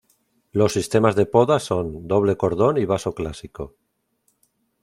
[0.51, 3.75] Los sistemas de poda son doble cordón y vaso clásico.